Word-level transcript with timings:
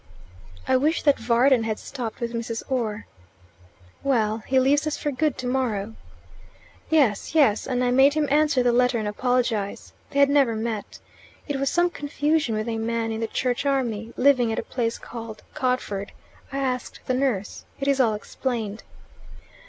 "I 0.67 0.77
wish 0.77 1.03
that 1.03 1.19
Varden 1.19 1.61
had 1.61 1.77
stopped 1.77 2.21
with 2.21 2.33
Mrs. 2.33 2.63
Orr." 2.71 3.05
"Well, 4.01 4.39
he 4.47 4.59
leaves 4.59 4.87
us 4.87 4.97
for 4.97 5.11
good 5.11 5.37
tomorrow." 5.37 5.93
"Yes, 6.89 7.35
yes. 7.35 7.67
And 7.67 7.83
I 7.83 7.91
made 7.91 8.15
him 8.15 8.27
answer 8.31 8.63
the 8.63 8.71
letter 8.73 8.97
and 8.97 9.07
apologize. 9.07 9.93
They 10.09 10.17
had 10.17 10.27
never 10.27 10.55
met. 10.55 10.97
It 11.47 11.57
was 11.57 11.69
some 11.69 11.91
confusion 11.91 12.55
with 12.55 12.67
a 12.67 12.79
man 12.79 13.11
in 13.11 13.19
the 13.19 13.27
Church 13.27 13.63
Army, 13.63 14.11
living 14.17 14.51
at 14.51 14.57
a 14.57 14.63
place 14.63 14.97
called 14.97 15.43
Codford. 15.53 16.13
I 16.51 16.57
asked 16.57 17.01
the 17.05 17.13
nurse. 17.13 17.65
It 17.79 17.87
is 17.87 17.99
all 17.99 18.15
explained." 18.15 18.81